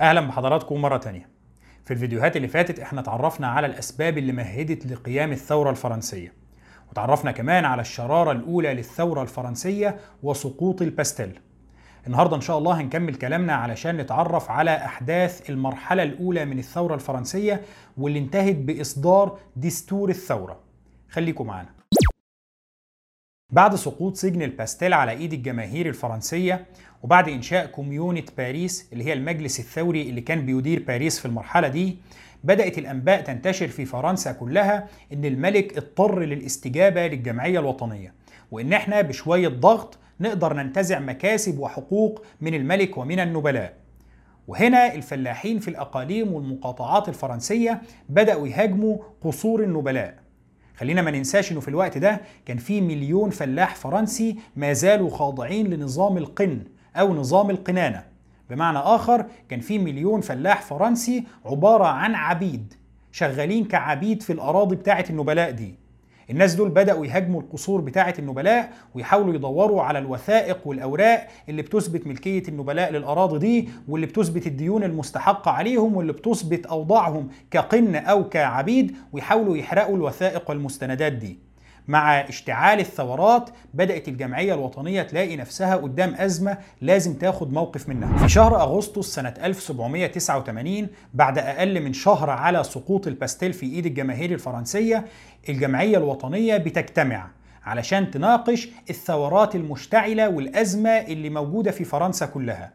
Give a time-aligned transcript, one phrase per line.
[0.00, 1.28] أهلا بحضراتكم مرة تانية.
[1.84, 6.32] في الفيديوهات اللي فاتت إحنا اتعرفنا على الأسباب اللي مهدت لقيام الثورة الفرنسية.
[6.90, 11.40] وتعرفنا كمان على الشرارة الأولى للثورة الفرنسية وسقوط الباستيل.
[12.06, 17.62] النهارده إن شاء الله هنكمل كلامنا علشان نتعرف على أحداث المرحلة الأولى من الثورة الفرنسية
[17.96, 20.60] واللي انتهت بإصدار دستور الثورة.
[21.10, 21.79] خليكم معانا.
[23.52, 26.64] بعد سقوط سجن الباستيل على إيد الجماهير الفرنسية
[27.02, 31.96] وبعد إنشاء كوميونة باريس اللي هي المجلس الثوري اللي كان بيدير باريس في المرحلة دي
[32.44, 38.14] بدأت الأنباء تنتشر في فرنسا كلها إن الملك اضطر للاستجابة للجمعية الوطنية.
[38.50, 43.74] وإن إحنا بشوية ضغط نقدر ننتزع مكاسب وحقوق من الملك ومن النبلاء.
[44.48, 50.14] وهنا الفلاحين في الأقاليم والمقاطعات الفرنسية بدأوا يهاجموا قصور النبلاء.
[50.80, 55.66] خلينا ما ننساش إنه في الوقت ده كان في مليون فلاح فرنسي ما زالوا خاضعين
[55.66, 56.60] لنظام القن
[56.96, 58.04] أو نظام القنانة.
[58.50, 62.74] بمعنى آخر كان في مليون فلاح فرنسي عبارة عن عبيد
[63.12, 65.74] شغالين كعبيد في الأراضي بتاعه النبلاء دي.
[66.30, 72.42] الناس دول بدأوا يهاجموا القصور بتاعة النبلاء ويحاولوا يدوروا على الوثائق والأوراق اللي بتثبت ملكية
[72.48, 79.56] النبلاء للأراضي دي واللي بتثبت الديون المستحقة عليهم واللي بتثبت أوضاعهم كقن أو كعبيد ويحاولوا
[79.56, 81.49] يحرقوا الوثائق والمستندات دي.
[81.88, 88.18] مع اشتعال الثورات بدأت الجمعية الوطنية تلاقي نفسها قدام أزمة لازم تاخد موقف منها.
[88.18, 94.32] في شهر أغسطس سنة 1789 بعد أقل من شهر على سقوط الباستيل في إيد الجماهير
[94.32, 95.04] الفرنسية
[95.48, 97.30] الجمعية الوطنية بتجتمع
[97.64, 102.72] علشان تناقش الثورات المشتعلة والأزمة اللي موجودة في فرنسا كلها.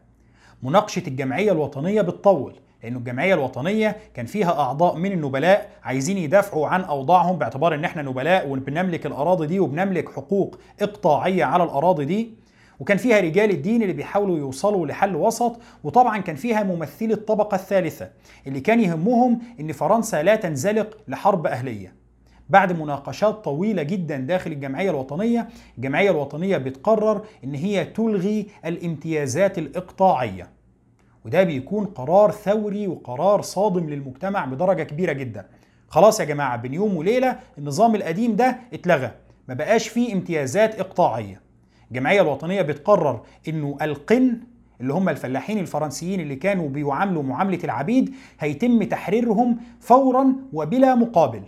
[0.62, 2.54] مناقشة الجمعية الوطنية بتطول
[2.86, 8.02] لأنه الجمعية الوطنية كان فيها أعضاء من النبلاء عايزين يدافعوا عن أوضاعهم باعتبار إن إحنا
[8.02, 12.30] نبلاء وبنملك الأراضي دي وبنملك حقوق إقطاعية على الأراضي دي.
[12.80, 18.10] وكان فيها رجال الدين اللي بيحاولوا يوصلوا لحل وسط وطبعا كان فيها ممثلي الطبقة الثالثة
[18.46, 21.94] اللي كان يهمهم إن فرنسا لا تنزلق لحرب أهلية.
[22.48, 30.55] بعد مناقشات طويلة جدا داخل الجمعية الوطنية الجمعية الوطنية بتقرر إن هي تلغي الامتيازات الإقطاعية.
[31.26, 35.46] وده بيكون قرار ثوري وقرار صادم للمجتمع بدرجة كبيرة جدا.
[35.88, 39.10] خلاص يا جماعة بين يوم وليلة النظام القديم ده اتلغى
[39.48, 41.40] ما بقاش فيه امتيازات إقطاعية.
[41.90, 44.40] الجمعية الوطنية بتقرر إنه القن
[44.80, 51.42] اللي هم الفلاحين الفرنسيين اللي كانوا بيعاملوا معاملة العبيد هيتم تحريرهم فورا وبلا مقابل.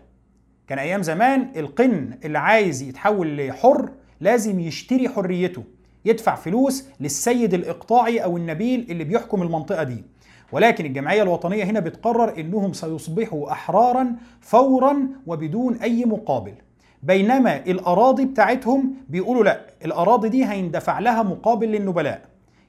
[0.69, 3.89] كان أيام زمان القن اللي عايز يتحول لحر
[4.21, 5.62] لازم يشتري حريته.
[6.04, 10.04] يدفع فلوس للسيد الإقطاعي أو النبيل اللي بيحكم المنطقة دي.
[10.53, 16.54] ولكن الجمعية الوطنية هنا بتقرر أنهم سيصبحوا أحرارا فورا وبدون أي مقابل.
[17.03, 22.22] بينما الأراضي بتاعتهم بيقولوا لا الأراضي دي هيندفع لها مقابل للنبلاء.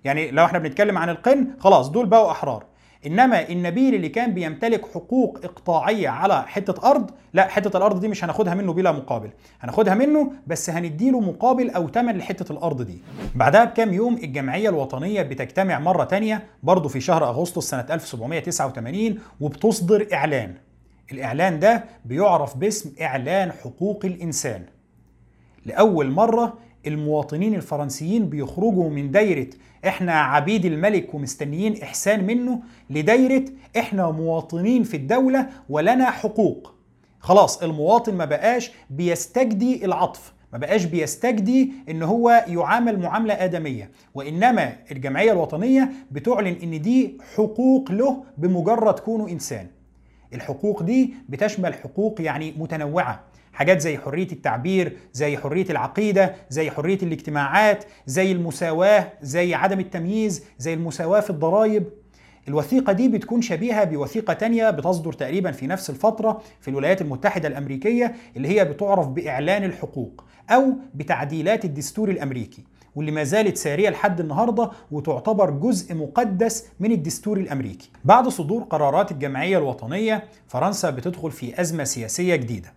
[0.03, 2.65] يعني لو إحنا بنتكلم عن القن خلاص دول بقوا أحرار.
[3.05, 8.23] إنما النبيل اللي كان بيمتلك حقوق إقطاعية على حتة أرض لا حتة الأرض دي مش
[8.23, 9.29] هناخدها منه بلا مقابل.
[9.59, 12.97] هناخدها منه بس هنديله مقابل أو ثمن لحتة الأرض دي.
[13.35, 20.07] بعدها بكام يوم الجمعية الوطنية بتجتمع مرة تانية برضه في شهر أغسطس سنة 1789 وبتصدر
[20.13, 20.53] إعلان.
[21.11, 24.63] الإعلان ده بيعرف باسم إعلان حقوق الإنسان.
[25.65, 26.53] لأول مرة
[26.87, 29.47] المواطنين الفرنسيين بيخرجوا من دايرة
[29.87, 32.59] إحنا عبيد الملك ومستنيين إحسان منه
[32.89, 33.45] لدايرة
[33.77, 36.73] إحنا مواطنين في الدولة ولنا حقوق.
[37.19, 44.75] خلاص المواطن ما بقاش بيستجدي العطف ما بقاش بيستجدي إن هو يعامل معاملة آدمية وإنما
[44.91, 49.67] الجمعية الوطنية بتعلن إن دي حقوق له بمجرد كونه إنسان.
[50.33, 53.23] الحقوق دي بتشمل حقوق يعني متنوعة.
[53.53, 60.43] حاجات زي حرية التعبير زي حرية العقيدة زي حرية الاجتماعات زي المساواة زي عدم التمييز
[60.59, 61.83] زي المساواة في الضرائب.
[62.47, 68.15] الوثيقة دي بتكون شبيهة بوثيقة تانية بتصدر تقريبا في نفس الفترة في الولايات المتحدة الأمريكية
[68.37, 72.63] اللي هي بتعرف بإعلان الحقوق أو بتعديلات الدستور الأمريكي.
[72.95, 79.11] واللي ما زالت سارية لحد النهاردة وتعتبر جزء مقدس من الدستور الأمريكي بعد صدور قرارات
[79.11, 82.73] الجمعية الوطنية فرنسا بتدخل في أزمة سياسية جديدة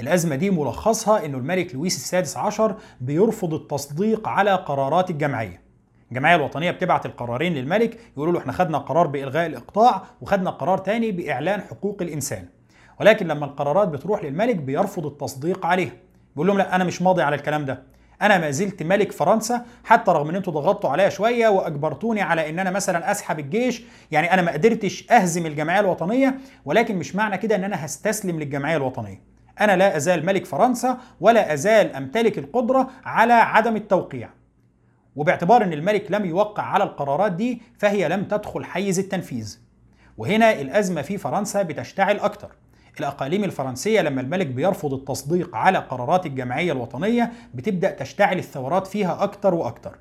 [0.00, 5.60] الأزمة دي ملخصها إنه الملك لويس السادس عشر بيرفض التصديق على قرارات الجمعية.
[6.10, 11.12] الجمعية الوطنية بتبعت القرارين للملك يقولوا له إحنا خدنا قرار بإلغاء الإقطاع وخدنا قرار تاني
[11.12, 12.44] بإعلان حقوق الإنسان.
[13.00, 15.92] ولكن لما القرارات بتروح للملك بيرفض التصديق عليها.
[16.34, 17.82] بيقول لهم لا أنا مش ماضي على الكلام ده.
[18.24, 22.58] أنا ما زلت ملك فرنسا حتى رغم إن أنتوا ضغطتوا عليا شوية وأجبرتوني على إن
[22.58, 27.56] أنا مثلا أسحب الجيش يعني أنا ما قدرتش أهزم الجمعية الوطنية ولكن مش معنى كده
[27.56, 29.22] إن أنا هستسلم للجمعية الوطنية.
[29.60, 34.30] أنا لا أزال ملك فرنسا ولا أزال أمتلك القدرة على عدم التوقيع.
[35.16, 39.58] وباعتبار إن الملك لم يوقع على القرارات دي فهي لم تدخل حيز التنفيذ.
[40.18, 42.50] وهنا الأزمة في فرنسا بتشتعل أكتر.
[43.00, 49.54] الأقاليم الفرنسية لما الملك بيرفض التصديق على قرارات الجمعية الوطنية بتبدأ تشتعل الثورات فيها أكتر
[49.54, 49.98] وأكتر.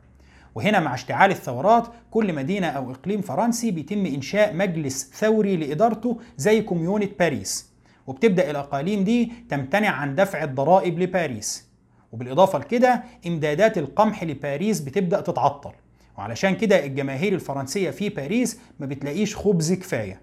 [0.56, 6.62] وهنا مع اشتعال الثورات كل مدينة أو إقليم فرنسي بيتم إنشاء مجلس ثوري لإدارته زي
[6.62, 7.70] كوميونة باريس.
[8.08, 11.68] وبتبدأ الأقاليم دي تمتنع عن دفع الضرائب لباريس.
[12.12, 15.72] وبالإضافة لكده إمدادات القمح لباريس بتبدأ تتعطل.
[16.18, 20.22] وعلشان كده الجماهير الفرنسية في باريس ما بتلاقيش خبز كفاية.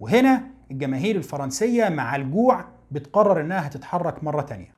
[0.00, 0.42] وهنا
[0.72, 4.74] الجماهير الفرنسية مع الجوع بتقرر إنها هتتحرك مرة تانية.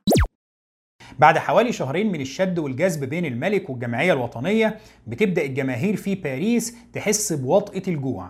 [1.19, 7.33] بعد حوالي شهرين من الشد والجذب بين الملك والجمعية الوطنية بتبدأ الجماهير في باريس تحس
[7.33, 8.29] بوطئة الجوع.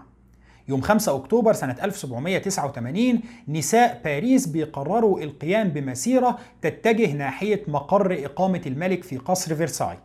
[0.67, 9.03] يوم 5 أكتوبر سنة 1789 نساء باريس بيقرروا القيام بمسيرة تتجه ناحية مقر إقامة الملك
[9.03, 9.97] في قصر فرساي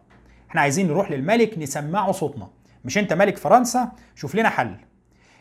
[0.51, 2.49] إحنا عايزين نروح للملك نسمعه صوتنا.
[2.85, 4.77] مش أنت ملك فرنسا؟ شوف لنا حل.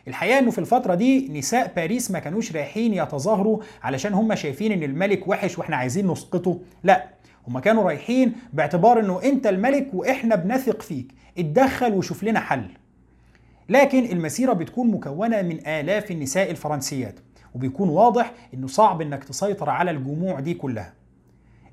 [0.08, 4.82] الحقيقة إنه في الفترة دي نساء باريس ما كانوش رايحين يتظاهروا علشان هم شايفين إن
[4.82, 6.60] الملك وحش وإحنا عايزين نسقطه.
[6.84, 7.06] لا
[7.48, 11.14] هم كانوا رايحين باعتبار إنه أنت الملك وإحنا بنثق فيك.
[11.38, 12.64] اتدخل وشوف لنا حل.
[13.68, 17.20] لكن المسيرة بتكون مكونة من آلاف النساء الفرنسيات
[17.54, 20.99] وبيكون واضح إنه صعب إنك تسيطر على الجموع دي كلها.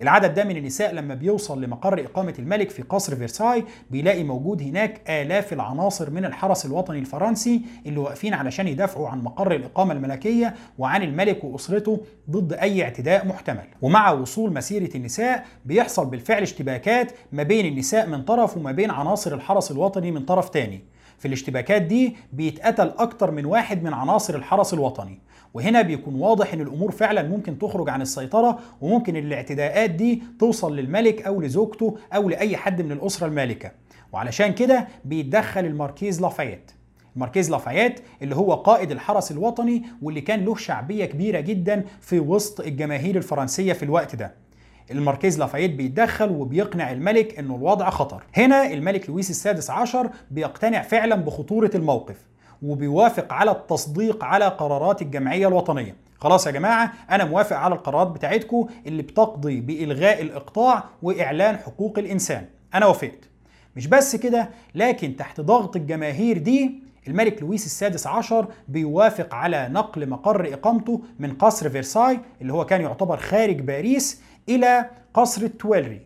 [0.02, 5.02] العدد ده من النساء لما بيوصل لمقر إقامة الملك في قصر فرساي بيلاقي موجود هناك
[5.10, 11.04] آلاف العناصر من الحرس الوطني الفرنسي اللي واقفين علشان يدافعوا عن مقر الإقامة الملكية وعن
[11.04, 13.64] الملك وأسرته ضد أي اعتداء محتمل.
[13.82, 19.34] ومع وصول مسيرة النساء بيحصل بالفعل اشتباكات ما بين النساء من طرف وما بين عناصر
[19.34, 20.84] الحرس الوطني من طرف تاني.
[21.18, 25.20] في الاشتباكات دي بيتقتل أكتر من واحد من عناصر الحرس الوطني.
[25.54, 31.22] وهنا بيكون واضح إن الأمور فعلا ممكن تخرج عن السيطرة وممكن الاعتداءات دي توصل للملك
[31.22, 33.72] أو لزوجته أو لأي حد من الأسرة المالكة.
[34.12, 36.72] وعلشان كده بيتدخل الماركيز لافايت.
[37.16, 42.60] الماركيز لافايت اللي هو قائد الحرس الوطني واللي كان له شعبية كبيرة جدا في وسط
[42.60, 44.47] الجماهير الفرنسية في الوقت ده.
[44.92, 48.24] الماركيز لافايت بيتدخل وبيقنع الملك إنه الوضع خطر.
[48.36, 52.16] هنا الملك لويس السادس عشر بيقتنع فعلا بخطورة الموقف
[52.62, 55.96] وبيوافق على التصديق على قرارات الجمعية الوطنية.
[56.20, 62.46] خلاص يا جماعة أنا موافق على القرارات بتاعتكم اللي بتقضي بإلغاء الإقطاع وإعلان حقوق الإنسان.
[62.74, 63.30] أنا وافقت.
[63.76, 70.10] مش بس كده لكن تحت ضغط الجماهير دي الملك لويس السادس عشر بيوافق على نقل
[70.10, 76.02] مقر إقامته من قصر فرساي اللي هو كان يعتبر خارج باريس إلى قصر التويلري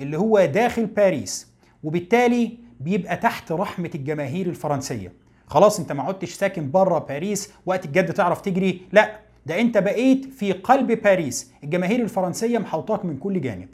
[0.00, 1.52] اللي هو داخل باريس
[1.84, 5.12] وبالتالي بيبقى تحت رحمة الجماهير الفرنسية.
[5.46, 8.82] خلاص أنت ما عدتش ساكن بره باريس وقت الجد تعرف تجري.
[8.92, 11.52] لا ده أنت بقيت في قلب باريس.
[11.64, 13.68] الجماهير الفرنسية محوطاك من كل جانب.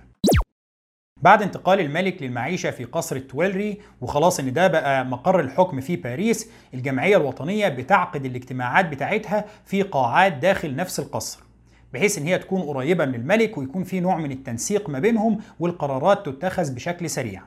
[1.22, 6.50] بعد انتقال الملك للمعيشة في قصر التويلري وخلاص إن ده بقى مقر الحكم في باريس
[6.74, 11.40] الجمعية الوطنية بتعقد الاجتماعات بتاعتها في قاعات داخل نفس القصر.
[11.93, 16.27] بحيث إن هي تكون قريبة من الملك ويكون في نوع من التنسيق ما بينهم والقرارات
[16.27, 17.43] تتخذ بشكل سريع.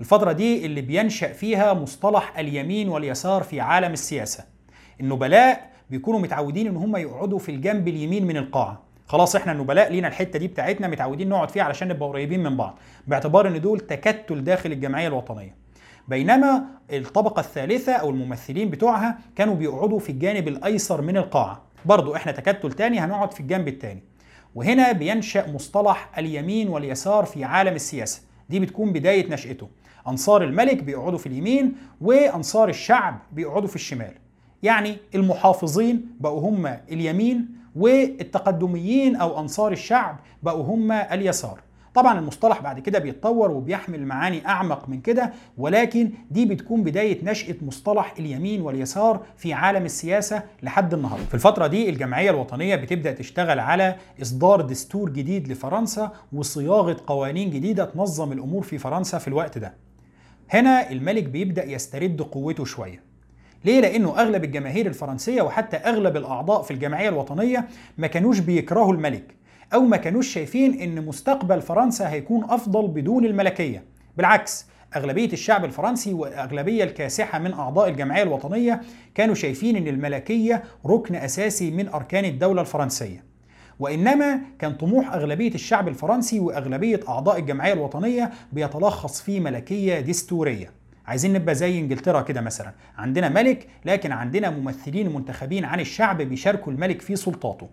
[0.00, 4.44] الفترة دي اللي بينشأ فيها مصطلح اليمين واليسار في عالم السياسة.
[5.00, 8.82] النبلاء بيكونوا متعودين إن هم يقعدوا في الجنب اليمين من القاعة.
[9.06, 12.78] خلاص إحنا النبلاء لينا الحتة دي بتاعتنا متعودين نقعد فيها علشان نبقى قريبين من بعض
[13.06, 15.54] باعتبار إن دول تكتل داخل الجمعية الوطنية.
[16.08, 21.62] بينما الطبقة الثالثة أو الممثلين بتوعها كانوا بيقعدوا في الجانب الأيسر من القاعة.
[21.84, 24.02] برضو إحنا تكتل تاني هنقعد في الجنب التاني.
[24.54, 28.22] وهنا بينشأ مصطلح اليمين واليسار في عالم السياسة.
[28.48, 29.68] دي بتكون بداية نشأته.
[30.08, 34.12] أنصار الملك بيقعدوا في اليمين وأنصار الشعب بيقعدوا في الشمال.
[34.62, 41.60] يعني المحافظين بقوا هم اليمين والتقدميين أو أنصار الشعب بقوا هم اليسار.
[41.94, 47.54] طبعا المصطلح بعد كده بيتطور وبيحمل معاني أعمق من كده ولكن دي بتكون بداية نشأة
[47.62, 51.24] مصطلح اليمين واليسار في عالم السياسة لحد النهارده.
[51.24, 57.84] في الفترة دي الجمعية الوطنية بتبدأ تشتغل على إصدار دستور جديد لفرنسا وصياغة قوانين جديدة
[57.84, 59.74] تنظم الأمور في فرنسا في الوقت ده.
[60.50, 63.00] هنا الملك بيبدأ يسترد قوته شوية
[63.64, 69.34] ليه؟ لأنه أغلب الجماهير الفرنسية وحتى أغلب الأعضاء في الجمعية الوطنية ما كانوش بيكرهوا الملك
[69.74, 73.84] أو ما كانوش شايفين إن مستقبل فرنسا هيكون أفضل بدون الملكية.
[74.16, 74.66] بالعكس
[74.96, 78.80] أغلبية الشعب الفرنسي والأغلبية الكاسحة من أعضاء الجمعية الوطنية
[79.14, 83.24] كانوا شايفين إن الملكية ركن أساسي من أركان الدولة الفرنسية.
[83.80, 90.70] وإنما كان طموح أغلبية الشعب الفرنسي وأغلبية أعضاء الجمعية الوطنية بيتلخص في ملكية دستورية.
[91.06, 92.72] عايزين نبقى زي إنجلترا كده مثلا.
[92.98, 97.68] عندنا ملك لكن عندنا ممثلين منتخبين عن الشعب بيشاركوا الملك في سلطاته.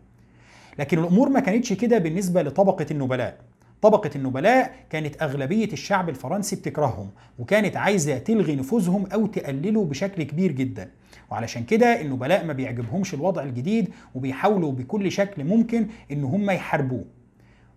[0.80, 3.38] لكن الأمور ما كانتش كده بالنسبة لطبقة النبلاء.
[3.82, 7.10] طبقة النبلاء كانت أغلبية الشعب الفرنسي بتكرههم
[7.40, 10.90] وكانت عايزة تلغي نفوذهم أو تقلله بشكل كبير جدا.
[11.32, 17.06] وعلشان كده النبلاء ما بيعجبهمش الوضع الجديد وبيحاولوا بكل شكل ممكن إن هم يحاربوه.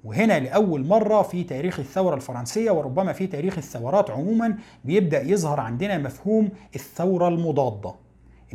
[0.04, 5.98] وهنا لأول مرة في تاريخ الثورة الفرنسية وربما في تاريخ الثورات عموما بيبدأ يظهر عندنا
[5.98, 7.94] مفهوم الثورة المضادة.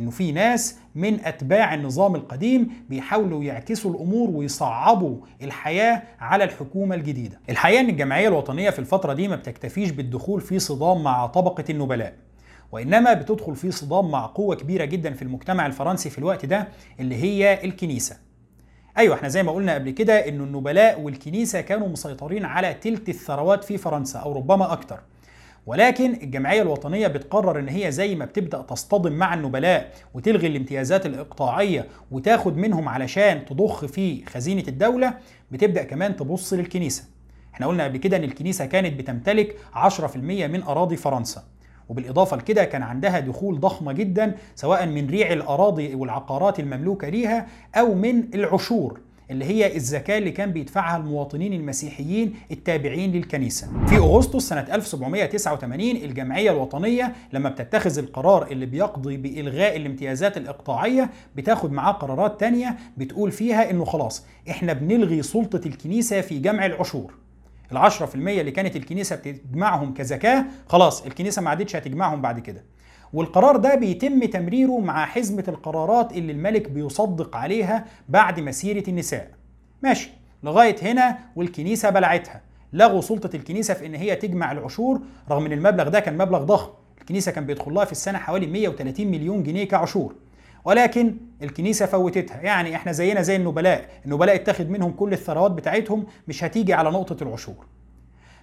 [0.00, 7.40] إنه في ناس من أتباع النظام القديم بيحاولوا يعكسوا الأمور ويصعبوا الحياة على الحكومة الجديدة.
[7.50, 12.14] الحقيقة ان الجمعيه الوطنية في الفترة دي ما بتكتفيش بالدخول في صدام مع طبقة النبلاء.
[12.72, 16.68] وإنما بتدخل في صدام مع قوة كبيرة جدا في المجتمع الفرنسي في الوقت ده
[17.00, 18.16] اللي هي الكنيسة.
[18.98, 23.64] أيوه إحنا زي ما قلنا قبل كده إنه النبلاء والكنيسة كانوا مسيطرين على تلت الثروات
[23.64, 25.00] في فرنسا أو ربما أكتر.
[25.70, 31.86] ولكن الجمعية الوطنية بتقرر إن هي زي ما بتبدأ تصطدم مع النبلاء وتلغي الامتيازات الإقطاعية
[32.10, 35.14] وتاخد منهم علشان تضخ في خزينة الدولة
[35.50, 37.04] بتبدأ كمان تبص للكنيسة.
[37.54, 41.42] إحنا قلنا قبل كده إن الكنيسة كانت بتمتلك 10% من أراضي فرنسا
[41.88, 47.94] وبالإضافة لكده كان عندها دخول ضخمة جدا سواء من ريع الأراضي والعقارات المملوكة ليها أو
[47.94, 49.00] من العشور.
[49.30, 53.68] اللي هي الزكاة اللي كان بيدفعها المواطنين المسيحيين التابعين للكنيسة.
[53.86, 61.72] في أغسطس سنة 1789 الجمعية الوطنية لما بتتخذ القرار اللي بيقضي بإلغاء الامتيازات الإقطاعية بتاخد
[61.72, 67.14] معاه قرارات تانية بتقول فيها إنه خلاص إحنا بنلغي سلطة الكنيسة في جمع العشور.
[68.06, 72.64] في المية اللي كانت الكنيسة بتجمعهم كزكاة خلاص الكنيسة ما عادتش هتجمعهم بعد كده.
[73.12, 79.30] والقرار ده بيتم تمريره مع حزمة القرارات اللي الملك بيصدق عليها بعد مسيرة النساء.
[79.82, 80.10] ماشي
[80.42, 82.40] لغاية هنا والكنيسة بلعتها.
[82.72, 85.00] لغوا سلطة الكنيسة في إن هي تجمع العشور
[85.30, 86.70] رغم إن المبلغ ده كان مبلغ ضخم.
[87.00, 90.14] الكنيسة كان بيدخل لها في السنة حوالي 130 مليون جنيه كعشور.
[90.64, 92.40] ولكن الكنيسة فوتتها.
[92.40, 93.88] يعني إحنا زينا زي النبلاء.
[94.04, 97.66] النبلاء اتخذ منهم كل الثروات بتاعتهم مش هتيجي على نقطة العشور.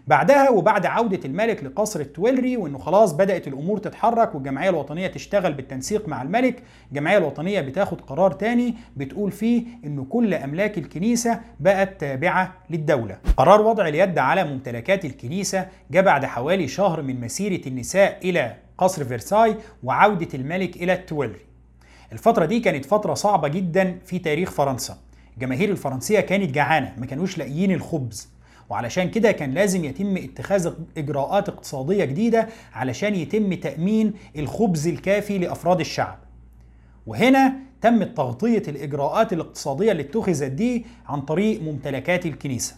[0.07, 6.07] بعدها وبعد عودة الملك لقصر التويلري وإنه خلاص بدأت الأمور تتحرك والجمعية الوطنية تشتغل بالتنسيق
[6.07, 12.53] مع الملك، الجمعية الوطنية بتاخد قرار تاني بتقول فيه إنه كل أملاك الكنيسة بقت تابعة
[12.69, 13.17] للدولة.
[13.37, 19.05] قرار وضع اليد على ممتلكات الكنيسة جاء بعد حوالي شهر من مسيرة النساء إلى قصر
[19.05, 21.45] فرساي وعودة الملك إلى التويلري.
[22.11, 24.97] الفترة دي كانت فترة صعبة جدا في تاريخ فرنسا.
[25.33, 28.36] الجماهير الفرنسية كانت جعانة ما كانوش لاقيين الخبز
[28.69, 35.79] وعلشان كده كان لازم يتم اتخاذ إجراءات اقتصادية جديدة علشان يتم تأمين الخبز الكافي لأفراد
[35.79, 36.19] الشعب.
[37.07, 42.75] وهنا تم تغطية الإجراءات الاقتصادية اللي اتخذت دي عن طريق ممتلكات الكنيسة.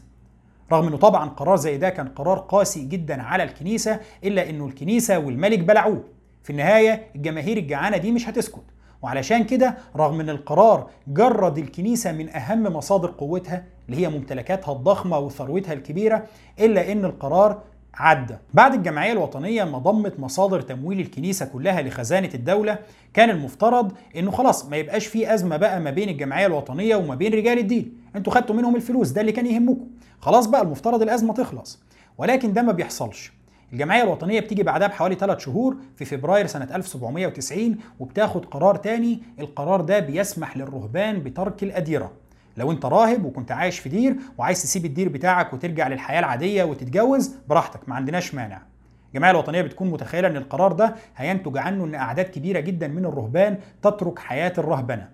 [0.72, 5.20] رغم إنه طبعا قرار زي ده كان قرار قاسي جدا على الكنيسة إلا إنه الكنيسة
[5.20, 6.04] والملك بلعوه.
[6.44, 8.64] في النهاية الجماهير الجعانة دي مش هتسكت.
[9.02, 15.20] وعلشان كده رغم إن القرار جرد الكنيسة من أهم مصادر قوتها اللي هي ممتلكاتها الضخمة
[15.20, 16.24] وثروتها الكبيرة
[16.60, 17.62] إلا إن القرار
[17.94, 18.36] عدى.
[18.54, 22.78] بعد الجمعية الوطنية ما ضمت مصادر تمويل الكنيسة كلها لخزانة الدولة
[23.14, 27.34] كان المفترض إنه خلاص ما يبقاش في أزمة بقى ما بين الجمعية الوطنية وما بين
[27.34, 27.94] رجال الدين.
[28.16, 29.88] أنتوا خدتوا منهم الفلوس ده اللي كان يهمكم.
[30.20, 31.80] خلاص بقى المفترض الأزمة تخلص.
[32.18, 33.32] ولكن ده ما بيحصلش.
[33.74, 39.24] الجمعية الوطنية بتيجي بعدها بحوالي 3 شهور في فبراير سنة 1790 وبتاخد قرار تاني.
[39.40, 42.12] القرار ده بيسمح للرهبان بترك الأديرة.
[42.58, 47.36] لو انت راهب وكنت عايش في دير وعايز تسيب الدير بتاعك وترجع للحياة العادية وتتجوز
[47.50, 48.62] براحتك ما عندناش مانع.
[49.10, 53.58] الجمعية الوطنية بتكون متخيلة إن القرار ده هينتج عنه إن أعداد كبيرة جدا من الرهبان
[53.82, 55.10] تترك حياة الرهبنة.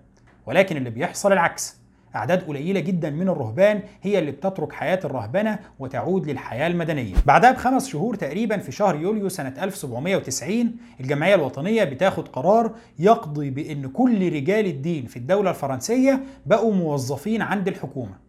[0.46, 1.85] ولكن اللي بيحصل العكس.
[2.16, 7.14] أعداد قليلة جدا من الرهبان هي اللي بتترك حياة الرهبنة وتعود للحياة المدنية.
[7.26, 13.88] بعدها بخمس شهور تقريبا في شهر يوليو سنة 1790 الجمعية الوطنية بتاخد قرار يقضي بأن
[13.88, 18.26] كل رجال الدين في الدولة الفرنسية بقوا موظفين عند الحكومة.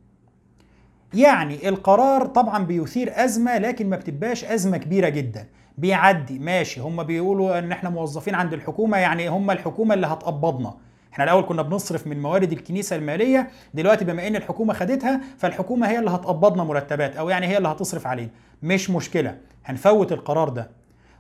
[1.13, 5.48] يعني القرار طبعا بيثير أزمة لكن ما بتبقاش أزمة كبيرة جدا.
[5.77, 6.82] بيعدي ماشي.
[6.82, 10.74] هم بيقولوا إن إحنا موظفين عند الحكومة يعني هم الحكومة اللي هتقبضنا.
[11.14, 16.00] إحنا الأول كنا بنصرف من موارد الكنيسة المالية دلوقتي بما إن الحكومة خدتها فالحكومة هي
[16.00, 18.30] اللي هتقبضنا مرتبات أو يعني هي اللي هتصرف علينا.
[18.64, 20.70] مش مشكلة هنفوت القرار ده.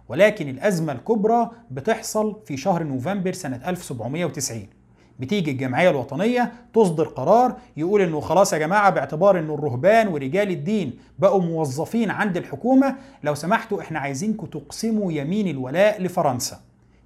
[0.09, 4.67] ولكن الأزمة الكبرى بتحصل في شهر نوفمبر سنة 1790
[5.19, 10.93] بتيجي الجمعية الوطنية تصدر قرار يقول إنه خلاص يا جماعة باعتبار إنه الرهبان ورجال الدين
[11.19, 16.59] بقوا موظفين عند الحكومة لو سمحتوا إحنا عايزينكم تقسموا يمين الولاء لفرنسا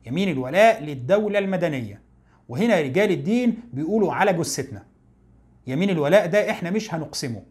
[0.06, 2.02] يمين الولاء للدولة المدنية.
[2.50, 4.84] وهنا رجال الدين بيقولوا على جثتنا.
[5.68, 7.42] يمين الولاء ده إحنا مش هنقسمه.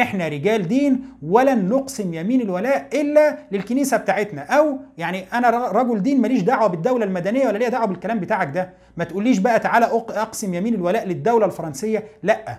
[0.00, 4.42] إحنا رجال دين ولن نقسم يمين الولاء إلا للكنيسة بتاعتنا.
[4.42, 8.70] أو يعني أنا رجل دين ماليش دعوة بالدولة المدنية ولا ليا دعوة بالكلام بتاعك ده.
[8.96, 12.04] ما تقوليش بقى تعالى أقسم يمين الولاء للدولة الفرنسية.
[12.22, 12.58] لأ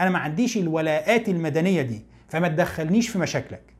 [0.00, 2.02] أنا ما عنديش الولاءات المدنية دي.
[2.28, 3.71] فما تدخلنيش في مشاكلك.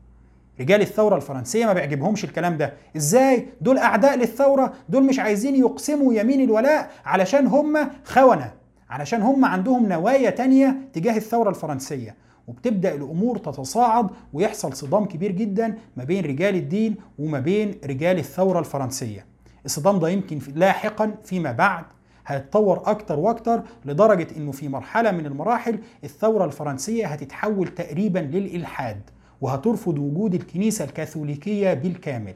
[0.59, 2.73] رجال الثورة الفرنسية ما بيعجبهمش الكلام ده.
[2.97, 8.53] إزاي؟ دول أعداء للثورة دول مش عايزين يقسموا يمين الولاء علشان هم خونة
[8.89, 12.15] علشان هم عندهم نوايا تانية تجاه الثورة الفرنسية.
[12.47, 18.59] وبتبدأ الأمور تتصاعد ويحصل صدام كبير جدا ما بين رجال الدين وما بين رجال الثورة
[18.59, 19.25] الفرنسية.
[19.65, 21.85] الصدام ده يمكن لاحقا فيما بعد
[22.27, 29.01] هيتطور أكتر وأكتر لدرجة إنه في مرحلة من المراحل الثورة الفرنسية هتتحول تقريبا للإلحاد.
[29.43, 32.33] وهترفض وجود الكنيسة الكاثوليكية بالكامل.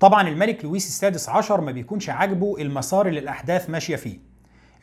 [0.00, 4.18] طبعا الملك لويس السادس عشر ما بيكونش عاجبه المسار اللي الأحداث ماشية فيه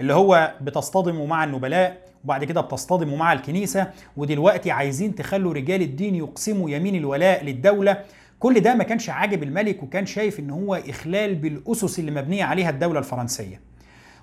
[0.01, 6.15] اللي هو بتصطدموا مع النبلاء وبعد كده بتصطدموا مع الكنيسة ودلوقتي عايزين تخلوا رجال الدين
[6.15, 8.03] يقسموا يمين الولاء للدولة.
[8.39, 12.69] كل ده ما كانش عاجب الملك وكان شايف إن هو إخلال بالأسس اللي مبنية عليها
[12.69, 13.61] الدولة الفرنسية.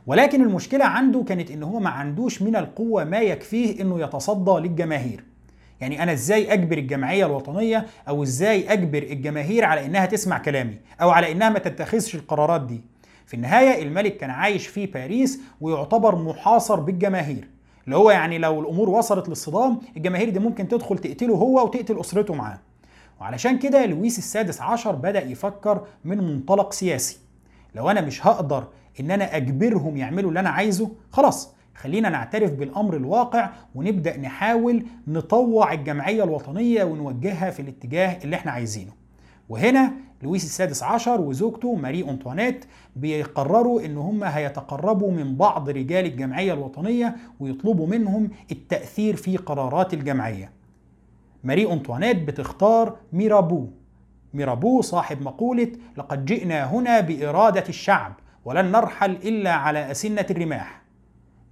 [0.06, 5.29] ولكن المشكلة عنده كانت إن هو ما عندوش من القوة ما يكفيه إنه يتصدى للجماهير.
[5.80, 11.10] يعني أنا إزاي أجبر الجمعية الوطنية أو إزاي أجبر الجماهير على إنها تسمع كلامي أو
[11.10, 12.80] على إنها ما تتخذش القرارات دي؟
[13.26, 17.48] في النهاية الملك كان عايش في باريس ويعتبر محاصر بالجماهير
[17.84, 22.34] اللي هو يعني لو الأمور وصلت للصدام الجماهير دي ممكن تدخل تقتله هو وتقتل أسرته
[22.34, 22.58] معاه.
[23.20, 27.18] وعلشان كده لويس السادس عشر بدأ يفكر من منطلق سياسي
[27.74, 28.64] لو أنا مش هقدر
[29.00, 35.72] إن أنا أجبرهم يعملوا اللي أنا عايزه خلاص خلينا نعترف بالأمر الواقع ونبدأ نحاول نطوع
[35.72, 38.92] الجمعية الوطنية ونوجهها في الاتجاه اللي إحنا عايزينه.
[39.48, 42.64] وهنا لويس السادس عشر وزوجته ماري أنطوانيت
[42.96, 50.50] بيقرروا إن هم هيتقربوا من بعض رجال الجمعية الوطنية ويطلبوا منهم التأثير في قرارات الجمعية.
[51.44, 53.66] ماري أنطوانيت بتختار ميرابو.
[54.34, 58.12] ميرابو صاحب مقولة لقد جئنا هنا بإرادة الشعب
[58.44, 60.79] ولن نرحل إلا على أسنة الرماح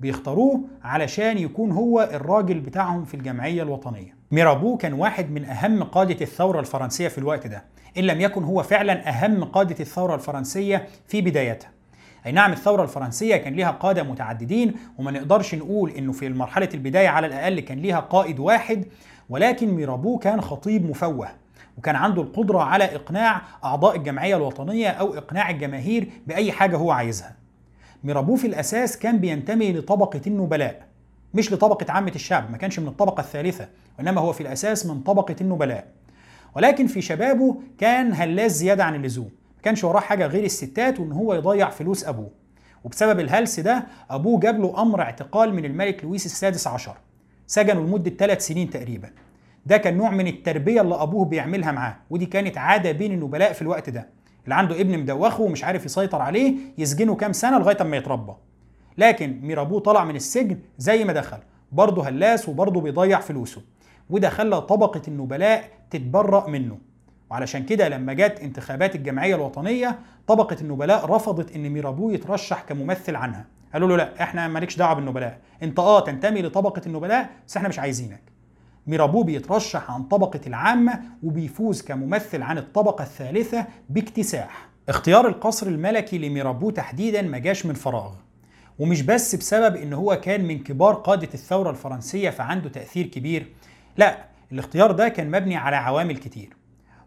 [0.01, 4.15] بيختاروه علشان يكون هو الراجل بتاعهم في الجمعية الوطنية.
[4.31, 7.65] ميرابو كان واحد من أهم قادة الثورة الفرنسية في الوقت ده.
[7.99, 11.71] إن لم يكن هو فعلا أهم قادة الثورة الفرنسية في بدايتها.
[12.27, 17.09] أي نعم الثورة الفرنسية كان ليها قادة متعددين وما نقدرش نقول إنه في مرحلة البداية
[17.09, 18.85] على الأقل كان ليها قائد واحد
[19.29, 21.29] ولكن ميرابو كان خطيب مفوه
[21.79, 27.37] وكان عنده القدرة على إقناع أعضاء الجمعية الوطنية أو إقناع الجماهير بأي حاجة هو عايزها.
[28.05, 30.87] ميرابو في الأساس كان بينتمي لطبقة النبلاء
[31.35, 35.37] مش لطبقة عامة الشعب ما كانش من الطبقة الثالثة وإنما هو في الأساس من طبقة
[35.41, 35.87] النبلاء.
[36.57, 39.25] ولكن في شبابه كان هلاس زيادة عن اللزوم
[39.57, 42.31] ما كانش وراه حاجة غير الستات وإن هو يضيع فلوس أبوه.
[42.85, 46.97] وبسبب الهلس ده أبوه جاب له أمر اعتقال من الملك لويس السادس عشر
[47.47, 49.11] سجنه لمدة ثلاث سنين تقريبا.
[49.67, 53.63] ده كان نوع من التربية اللي أبوه بيعملها معاه ودي كانت عادة بين النبلاء في
[53.63, 54.09] الوقت ده.
[54.49, 58.33] اللي عنده ابن مدوخه ومش عارف يسيطر عليه يسجنه كام سنة لغاية ما يتربى.
[58.99, 61.39] لكن ميرابو طلع من السجن زي ما دخل
[61.73, 63.63] برضه هلاس وبرضه بيضيع فلوسه.
[64.11, 66.79] وده خلى طبقة النبلاء تتبرأ منه.
[67.31, 73.47] وعلشان كده لما جت انتخابات الجمعية الوطنية طبقة النبلاء رفضت إن ميرابو يترشح كممثل عنها.
[73.73, 75.39] قالوا له لأ إحنا مالكش دعوة بالنبلاء.
[75.63, 78.38] أنت آه تنتمي لطبقة النبلاء بس إحنا مش عايزينك.
[78.89, 84.69] ميرابو بيترشح عن طبقة العامة وبيفوز كممثل عن الطبقة الثالثة باكتساح.
[84.89, 88.15] اختيار القصر الملكي لميرابو تحديدا ما جاش من فراغ.
[88.79, 93.47] ومش بس بسبب إن هو كان من كبار قادة الثورة الفرنسية فعنده تأثير كبير
[93.97, 96.57] لا الاختيار ده كان مبني على عوامل كتير.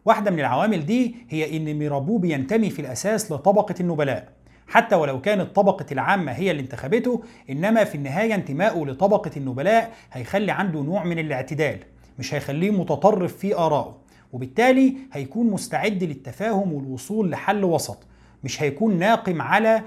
[0.06, 4.30] واحدة من العوامل دي هي إن ميرابو بينتمي في الأساس لطبقة النبلاء.
[4.72, 10.52] حتى ولو كانت طبقة العامة هي اللي انتخبته إنما في النهاية انتمائه لطبقة النبلاء هيخلي
[10.52, 11.80] عنده نوع من الاعتدال
[12.20, 13.98] مش هيخليه متطرف في آرائه
[14.34, 17.98] وبالتالي هيكون مستعد للتفاهم والوصول لحل وسط
[18.44, 19.82] مش هيكون ناقم على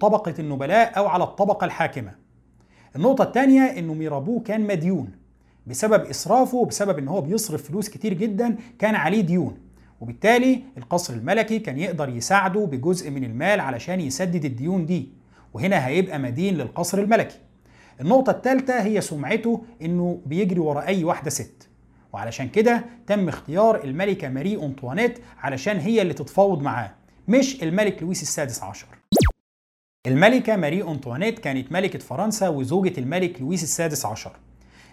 [0.00, 2.12] طبقة النبلاء أو على الطبقة الحاكمة.
[2.96, 5.08] النقطة الثانية إنه ميرابو كان مديون
[5.66, 9.58] بسبب إسرافه وبسبب إن هو بيصرف فلوس كتير جدا كان عليه ديون.
[10.00, 15.08] وبالتالي القصر الملكي كان يقدر يساعده بجزء من المال علشان يسدد الديون دي
[15.54, 17.38] وهنا هيبقى مدين للقصر الملكي.
[18.00, 21.68] النقطة الثالثة هي سمعته إنه بيجري ورا أي واحدة ست
[22.12, 26.90] وعلشان كده تم اختيار الملكة ماري أنطوانيت علشان هي اللي تتفاوض معاه
[27.28, 28.86] مش الملك لويس السادس عشر.
[30.06, 34.32] الملكة ماري أنطوانيت كانت ملكة فرنسا وزوجة الملك لويس السادس عشر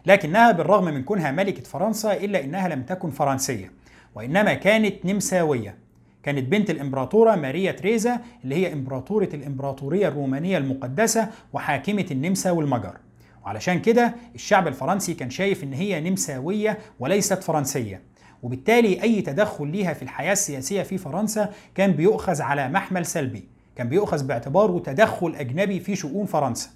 [0.06, 3.72] لكنها بالرغم من كونها ملكة فرنسا إلا إنها لم تكن فرنسية.
[4.16, 5.76] وإنما كانت نمساوية.
[6.24, 12.98] كانت بنت الإمبراطورة ماريا تريزا اللي هي إمبراطورة الإمبراطورية الرومانية المقدسة وحاكمة النمسا والمجر.
[13.46, 18.02] وعلشان كده الشعب الفرنسي كان شايف إن هي نمساوية وليست فرنسية.
[18.44, 23.44] وبالتالي أي تدخل ليها في الحياة السياسية في فرنسا كان بيؤخذ على محمل سلبي.
[23.76, 26.70] كان بيؤخذ باعتباره تدخل أجنبي في شؤون فرنسا.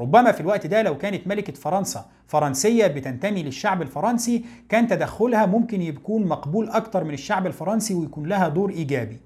[0.00, 5.82] ربما في الوقت ده لو كانت ملكة فرنسا فرنسية بتنتمي للشعب الفرنسي كان تدخلها ممكن
[5.82, 9.20] يكون مقبول أكتر من الشعب الفرنسي ويكون لها دور إيجابي.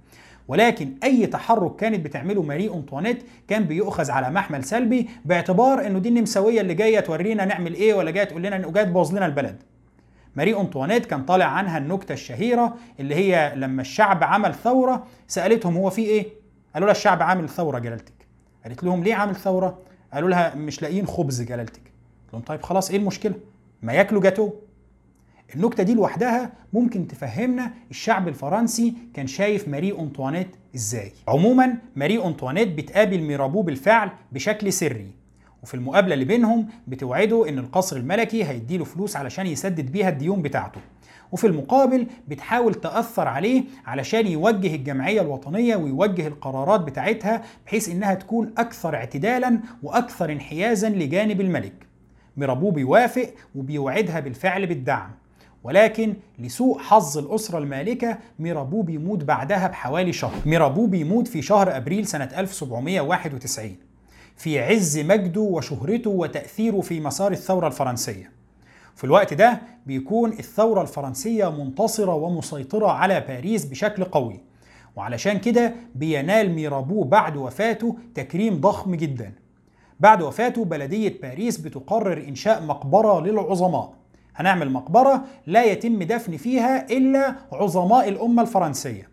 [0.49, 6.09] ولكن أي تحرك كانت بتعمله ماري أنطوانيت كان بيؤخذ على محمل سلبي باعتبار إنه دي
[6.09, 9.63] النمساوية اللي جاية تورينا نعمل إيه ولا جاية تقول لنا إنه جاية تبوظ لنا البلد.
[10.37, 15.91] ماري أنطوانيت كان طالع عنها النكتة الشهيرة اللي هي لما الشعب عمل ثورة سألتهم هو
[15.91, 16.27] في إيه؟
[16.75, 18.27] قالوا لها الشعب عامل ثورة جلالتك.
[18.65, 19.79] قالت لهم ليه عامل ثورة؟
[20.13, 21.83] قالوا لها مش لاقيين خبز جلالتك.
[21.83, 23.35] قلت لهم طيب خلاص إيه المشكلة؟
[23.83, 24.51] ما ياكلوا جاتو
[25.55, 31.13] النكتة دي لوحدها ممكن تفهمنا الشعب الفرنسي كان شايف ماري أنطوانيت إزاي.
[31.29, 35.07] عموما ماري أنطوانيت بتقابل ميرابو بالفعل بشكل سري
[35.63, 40.81] وفي المقابلة اللي بينهم بتوعده إن القصر الملكي هيديله فلوس علشان يسدد بيها الديون بتاعته.
[41.33, 48.55] وفي المقابل بتحاول تأثر عليه علشان يوجه الجمعية الوطنية ويوجه القرارات بتاعتها بحيث إنها تكون
[48.59, 51.73] أكثر اعتدالا وأكثر انحيازا لجانب الملك.
[52.37, 55.11] ميرابو بيوافق وبيوعدها بالفعل بالدعم.
[55.65, 60.35] ولكن لسوء حظ الأسرة المالكة ميرابو بيموت بعدها بحوالي شهر.
[60.47, 63.77] ميرابو بيموت في شهر أبريل سنة 1791
[64.37, 68.42] في عز مجده وشهرته وتأثيره في مسار الثورة الفرنسية.
[69.03, 74.41] في الوقت ده بيكون الثورة الفرنسية منتصرة ومسيطرة على باريس بشكل قوي.
[74.97, 79.33] وعلشان كده بينال ميرابو بعد وفاته تكريم ضخم جدا.
[80.01, 83.93] بعد وفاته بلدية باريس بتقرر إنشاء مقبرة للعظماء.
[84.37, 89.09] هنعمل مقبرة لا يتم دفن فيها إلا عظماء الأمة الفرنسية.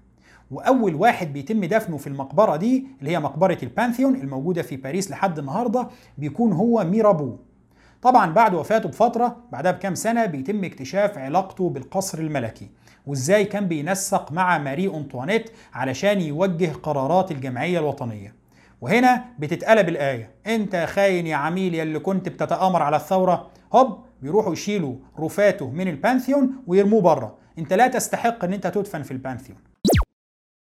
[0.52, 5.40] وأول واحد بيتم دفنه في المقبرة دي اللي هي مقبرة البانثيون الموجودة في باريس لحد
[5.40, 7.38] النهاردة بيكون هو ميرابو.
[8.02, 12.70] طبعا بعد وفاته بفترة بعدها بكام سنة بيتم اكتشاف علاقته بالقصر الملكي
[13.08, 18.36] وإزاي كان بينسق مع ماري أنطوانيت علشان يوجه قرارات الجمعية الوطنية.
[18.82, 20.32] وهنا بتتقلب الآية.
[20.48, 23.50] أنت خاين يا عميل يلي كنت بتتآمر على الثورة.
[23.74, 27.38] هوب بيروحوا يشيلوا رفاته من البانثيون ويرموه بره.
[27.60, 29.69] أنت لا تستحق إن أنت تدفن في البانثيون.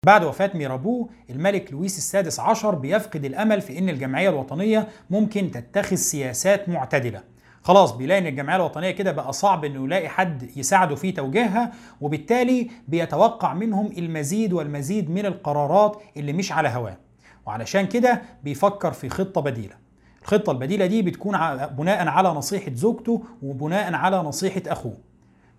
[0.06, 5.96] بعد وفاة ميرابو الملك لويس السادس عشر بيفقد الأمل في أن الجمعية الوطنية ممكن تتخذ
[5.96, 7.24] سياسات معتدلة.
[7.62, 12.70] خلاص بيلاقي إن الجمعية الوطنية كده بقى صعب إنه يلاقي حد يساعده في توجيهها وبالتالي
[12.88, 16.98] بيتوقع منهم المزيد والمزيد من القرارات اللي مش على هواه.
[17.46, 19.76] وعلشان كده بيفكر في خطة بديلة.
[20.22, 24.98] الخطة البديلة دي بتكون بناء على نصيحة زوجته وبناء على نصيحة أخوه.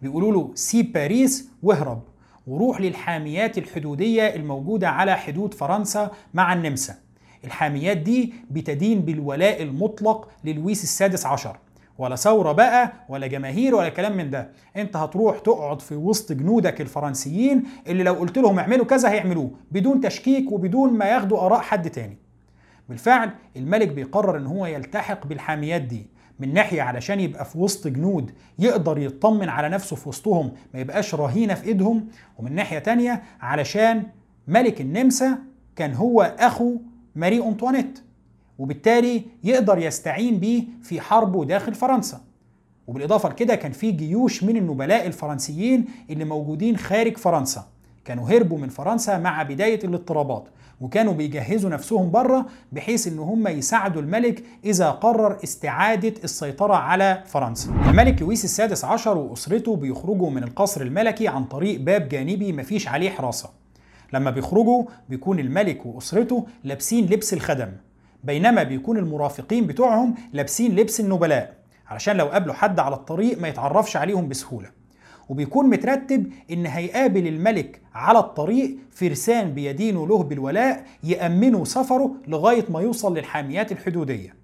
[0.02, 2.02] بيقولوا له سيب باريس واهرب
[2.46, 6.94] وروح للحاميات الحدودية الموجودة على حدود فرنسا مع النمسا.
[7.44, 11.56] الحاميات دي بتدين بالولاء المطلق للويس السادس عشر.
[11.98, 14.50] ولا ثورة بقى ولا جماهير ولا كلام من ده.
[14.76, 20.00] انت هتروح تقعد في وسط جنودك الفرنسيين اللي لو قلت لهم اعملوا كذا هيعملوه بدون
[20.00, 22.18] تشكيك وبدون ما ياخدوا آراء حد تاني.
[22.88, 26.06] بالفعل الملك بيقرر إن هو يلتحق بالحاميات دي.
[26.40, 31.14] من ناحية علشان يبقى في وسط جنود يقدر يطمن على نفسه في وسطهم ما يبقاش
[31.14, 32.08] رهينة في إيدهم.
[32.38, 34.02] ومن ناحية تانية علشان
[34.48, 35.38] ملك النمسا
[35.76, 36.76] كان هو أخو
[37.14, 37.98] ماري أنطوانيت
[38.58, 42.20] وبالتالي يقدر يستعين بيه في حربه داخل فرنسا.
[42.86, 47.66] وبالإضافة لكده كان في جيوش من النبلاء الفرنسيين اللي موجودين خارج فرنسا.
[48.06, 50.48] كانوا هربوا من فرنسا مع بداية الاضطرابات
[50.80, 57.70] وكانوا بيجهزوا نفسهم بره بحيث إن هم يساعدوا الملك إذا قرر استعادة السيطرة على فرنسا.
[57.70, 63.10] الملك لويس السادس عشر وأسرته بيخرجوا من القصر الملكي عن طريق باب جانبي مفيش عليه
[63.10, 63.50] حراسة.
[64.12, 67.72] لما بيخرجوا بيكون الملك وأسرته لابسين لبس الخدم
[68.24, 71.54] بينما بيكون المرافقين بتوعهم لابسين لبس النبلاء
[71.88, 74.75] علشان لو قابلوا حد على الطريق ما يتعرفش عليهم بسهولة.
[75.28, 82.80] وبيكون مترتب إن هيقابل الملك على الطريق فرسان بيدينوا له بالولاء يأمنوا سفره لغاية ما
[82.80, 84.34] يوصل للحاميات الحدودية.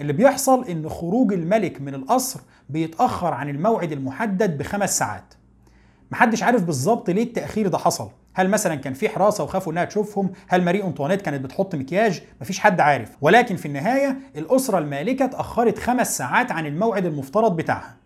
[0.00, 5.34] اللي بيحصل إن خروج الملك من القصر بيتأخر عن الموعد المحدد بخمس ساعات.
[6.10, 8.08] محدش عارف بالظبط ليه التأخير ده حصل.
[8.34, 12.58] هل مثلا كان في حراسة وخافوا إنها تشوفهم؟ هل ماري أنطوانيت كانت بتحط مكياج؟ مفيش
[12.60, 13.10] حد عارف.
[13.20, 17.99] ولكن في النهاية الأسرة المالكة اتأخرت خمس ساعات عن الموعد المفترض بتاعها.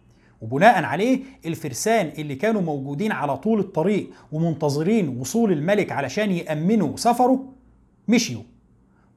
[0.45, 7.45] وبناء عليه الفرسان اللي كانوا موجودين على طول الطريق ومنتظرين وصول الملك علشان يأمنوا سفره
[8.09, 8.43] مشيوا.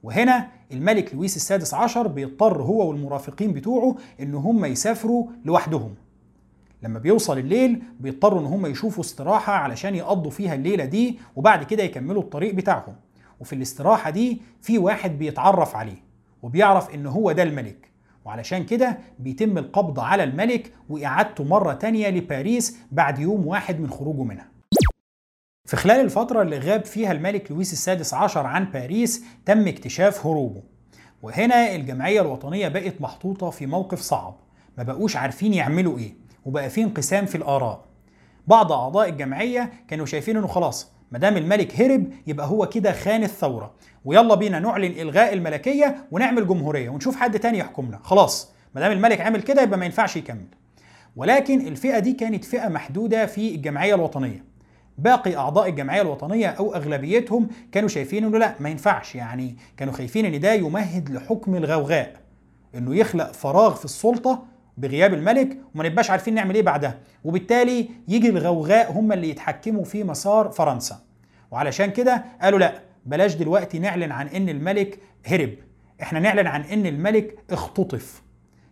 [0.04, 5.96] وهنا الملك لويس السادس عشر بيضطر هو والمرافقين بتوعه إن هم يسافروا لوحدهم.
[6.84, 11.84] لما بيوصل الليل بيضطروا إن هم يشوفوا استراحة علشان يقضوا فيها الليلة دي وبعد كده
[11.84, 12.96] يكملوا الطريق بتاعهم.
[13.40, 16.04] وفي الاستراحة دي في واحد بيتعرف عليه
[16.44, 17.90] وبيعرف إن هو ده الملك.
[18.28, 24.24] وعلشان كده بيتم القبض على الملك وإعادته مرة تانية لباريس بعد يوم واحد من خروجه
[24.24, 24.48] منها.
[25.66, 30.64] في خلال الفترة اللي غاب فيها الملك لويس السادس عشر عن باريس تم اكتشاف هروبه.
[31.22, 34.36] وهنا الجمعية الوطنية بقت محطوطة في موقف صعب.
[34.78, 36.14] ما بقوش عارفين يعملوا إيه
[36.46, 37.86] وبقى في انقسام في الآراء.
[38.48, 43.24] بعض أعضاء الجمعية كانوا شايفين إنه خلاص ما دام الملك هرب يبقى هو كده خان
[43.24, 43.74] الثورة.
[44.06, 48.00] ويلا بينا نعلن إلغاء الملكية ونعمل جمهورية ونشوف حد تاني يحكمنا.
[48.04, 50.48] خلاص ما دام الملك عمل كده يبقى ما ينفعش يكمل.
[51.16, 54.44] ولكن الفئة دي كانت فئة محدودة في الجمعية الوطنية.
[54.98, 59.16] باقي أعضاء الجمعية الوطنية أو أغلبيتهم كانوا شايفين إنه لا ما ينفعش.
[59.16, 62.14] يعني كانوا خايفين إن ده يمهد لحكم الغوغاء
[62.76, 64.46] إنه يخلق فراغ في السلطة
[64.78, 67.00] بغياب الملك وما نبقاش عارفين نعمل إيه بعدها.
[67.24, 71.00] وبالتالي يجي الغوغاء هم اللي يتحكموا في مسار فرنسا.
[71.52, 75.54] وعلشان كده قالوا لا بلاش دلوقتي نعلن عن إن الملك هرب.
[76.02, 78.22] إحنا نعلن عن إن الملك اختطف.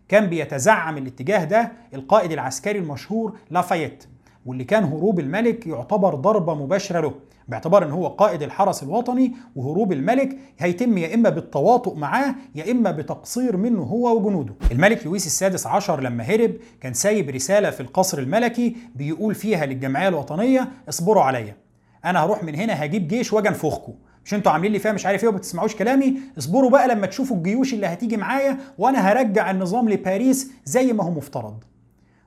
[0.08, 4.04] كان بيتزعم الاتجاه ده القائد العسكري المشهور لافايت.
[4.46, 7.12] واللي كان هروب الملك يعتبر ضربة مباشرة له
[7.48, 12.90] باعتبار إن هو قائد الحرس الوطني وهروب الملك هيتم يا إما بالتواطؤ معاه يا إما
[12.90, 14.54] بتقصير منه هو وجنوده.
[14.72, 20.08] الملك لويس السادس عشر لما هرب كان سايب رسالة في القصر الملكي بيقول فيها للجمعية
[20.08, 21.56] الوطنية اصبروا عليا.
[22.04, 23.92] أنا هروح من هنا هجيب جيش وأجي أنفخكم.
[24.24, 27.36] مش أنتوا عاملين لي فيها مش عارف إيه وما بتسمعوش كلامي اصبروا بقى لما تشوفوا
[27.36, 31.64] الجيوش اللي هتيجي معايا وأنا هرجع النظام لباريس زي ما هو مفترض.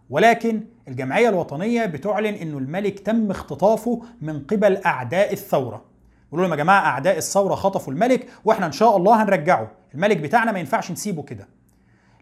[0.09, 5.85] ولكن الجمعية الوطنية بتعلن إنه الملك تم اختطافه من قبل أعداء الثورة.
[6.27, 9.71] يقولوا لهم يا جماعة أعداء الثورة خطفوا الملك وإحنا إن شاء الله هنرجعه.
[9.95, 11.47] الملك بتاعنا ما ينفعش نسيبه كده.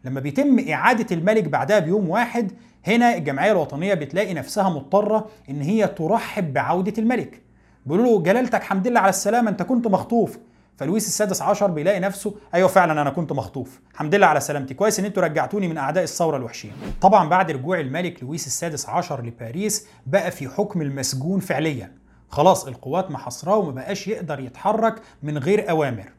[0.06, 2.52] لما بيتم إعادة الملك بعدها بيوم واحد
[2.88, 7.42] هنا الجمعية الوطنية بتلاقي نفسها مضطرة إن هي ترحب بعودة الملك.
[7.86, 10.38] بيقولوا له جلالتك حمد لله على السلامة أنت كنت مخطوف.
[10.78, 13.80] فلويس السادس عشر بيلاقي نفسه أيوه فعلا أنا كنت مخطوف.
[13.94, 14.74] الحمد لله على سلامتي.
[14.74, 16.72] كويس إن أنتوا رجعتوني من أعداء الثورة الوحشين.
[17.02, 21.92] طبعا بعد رجوع الملك لويس السادس عشر لباريس بقى في حكم المسجون فعليا.
[22.30, 26.12] خلاص القوات محاصراه وما بقاش يقدر يتحرك من غير أوامر.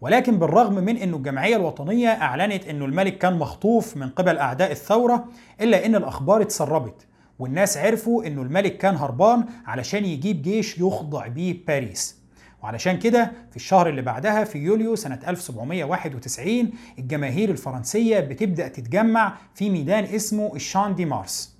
[0.00, 5.24] ولكن بالرغم من إنه الجمعية الوطنية أعلنت إنه الملك كان مخطوف من قبل أعداء الثورة
[5.60, 7.06] إلا إن الأخبار اتسربت
[7.38, 12.25] والناس عرفوا إنه الملك كان هربان علشان يجيب جيش يخضع بيه باريس.
[12.62, 19.70] وعلشان كده في الشهر اللي بعدها في يوليو سنة 1791 الجماهير الفرنسية بتبدأ تتجمع في
[19.70, 21.56] ميدان اسمه الشان دي مارس.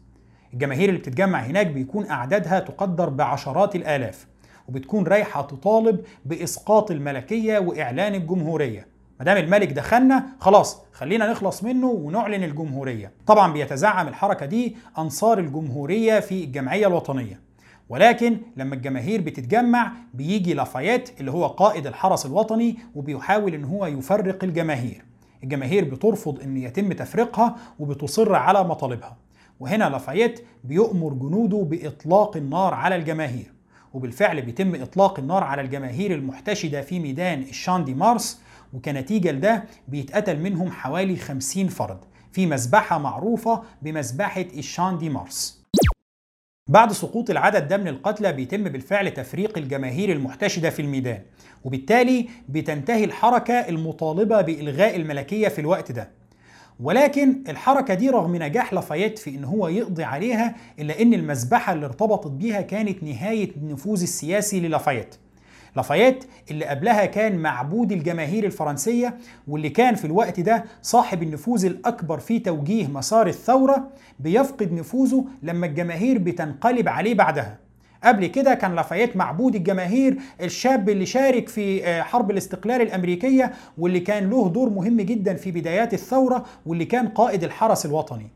[0.53, 4.27] الجماهير اللي بتتجمع هناك بيكون أعدادها تقدر بعشرات الآلاف
[4.69, 8.87] وبتكون رايحة تطالب بإسقاط الملكية وإعلان الجمهورية.
[9.19, 13.13] ما دام الملك دخلنا خلاص خلينا نخلص منه ونعلن الجمهورية.
[13.27, 17.46] طبعا بيتزعم الحركة دي أنصار الجمهورية في الجمعية الوطنية.
[17.89, 24.45] ولكن لما الجماهير بتتجمع بيجي لافايت اللي هو قائد الحرس الوطني وبيحاول إن هو يفرق
[24.45, 25.05] الجماهير.
[25.45, 29.17] الجماهير بترفض إن يتم تفريقها وبتصر على مطالبها.
[29.61, 33.53] وهنا لافايت بيؤمر جنوده بإطلاق النار على الجماهير.
[33.95, 38.41] وبالفعل بيتم إطلاق النار على الجماهير المحتشدة في ميدان الشان دي مارس
[38.75, 41.99] وكنتيجه لده بيتقتل منهم حوالي 50 فرد
[42.33, 45.66] في مذبحه معروفة بمذبحه الشان دي مارس.
[46.69, 51.21] بعد سقوط العدد ده من القتلى بيتم بالفعل تفريق الجماهير المحتشدة في الميدان
[51.65, 56.11] وبالتالي بتنتهي الحركة المطالبة بإلغاء الملكية في الوقت ده.
[56.81, 61.87] ولكن الحركة دي رغم نجاح لافايت في إن هو يقضي عليها إلا إن المذبحة اللي
[61.87, 65.15] ارتبطت بيها كانت نهاية النفوذ السياسي للافايت.
[65.77, 72.19] لافايت اللي قبلها كان معبود الجماهير الفرنسية واللي كان في الوقت ده صاحب النفوذ الأكبر
[72.19, 73.89] في توجيه مسار الثورة
[74.21, 77.59] بيفقد نفوذه لما الجماهير بتنقلب عليه بعدها.
[78.05, 84.31] قبل كده كان لافايت معبود الجماهير الشاب اللي شارك في حرب الاستقلال الأمريكية واللي كان
[84.31, 88.31] له دور مهم جدا في بدايات الثورة واللي كان قائد الحرس الوطني.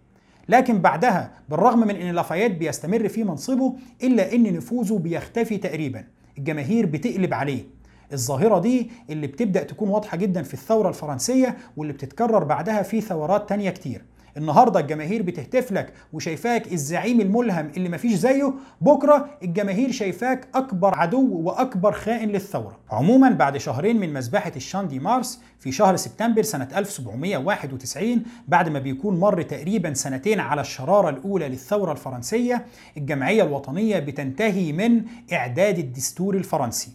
[0.49, 6.05] لكن بعدها بالرغم من إن لافايت بيستمر في منصبه إلا إن نفوذه بيختفي تقريبا.
[6.41, 7.65] الجماهير بتقلب عليه.
[8.13, 13.49] الظاهرة دي اللي بتبدأ تكون واضحة جدا في الثورة الفرنسية واللي بتتكرر بعدها في ثورات
[13.49, 14.05] تانية كتير.
[14.37, 21.37] النهاردة الجماهير بتهتف لك وشايفاك الزعيم الملهم اللي مفيش زيه بكرة الجماهير شايفاك أكبر عدو
[21.43, 22.79] وأكبر خائن للثورة.
[22.91, 28.79] عموما بعد شهرين من مذبحة الشان دي مارس في شهر سبتمبر سنة 1791 بعد ما
[28.79, 32.65] بيكون مر تقريبا سنتين على الشرارة الأولى للثورة الفرنسية
[32.97, 36.93] الجمعية الوطنية بتنتهي من إعداد الدستور الفرنسي.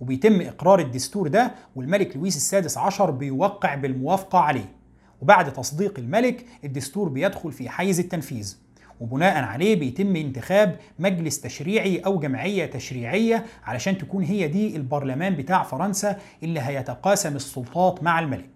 [0.00, 4.79] وبيتم إقرار الدستور ده والملك لويس السادس عشر بيوقع بالموافقة عليه.
[5.22, 8.56] وبعد تصديق الملك الدستور بيدخل في حيز التنفيذ
[9.00, 15.62] وبناء عليه بيتم انتخاب مجلس تشريعي أو جمعية تشريعية علشان تكون هي دي البرلمان بتاع
[15.62, 18.50] فرنسا اللي هيتقاسم السلطات مع الملك.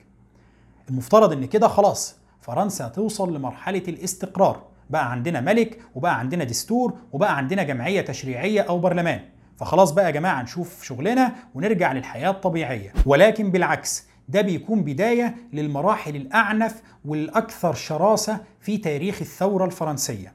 [0.91, 7.37] المفترض إن كده خلاص فرنسا توصل لمرحلة الاستقرار، بقى عندنا ملك وبقى عندنا دستور وبقى
[7.37, 9.21] عندنا جمعية تشريعية أو برلمان.
[9.57, 16.17] فخلاص بقى يا جماعة نشوف شغلنا ونرجع للحياة الطبيعية، ولكن بالعكس ده بيكون بداية للمراحل
[16.17, 20.33] الأعنف والأكثر شراسة في تاريخ الثورة الفرنسية.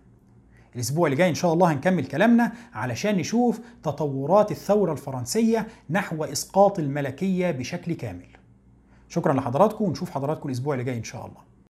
[0.75, 6.80] الأسبوع اللي جاي إن شاء الله هنكمل كلامنا علشان نشوف تطورات الثورة الفرنسية نحو إسقاط
[6.80, 8.28] الملكية بشكل كامل.
[9.10, 11.48] شكرا لحضراتكم ونشوف حضراتكم الأسبوع اللي جاي إن شاء الله.